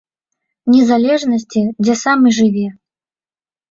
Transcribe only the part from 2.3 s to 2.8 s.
і жыве.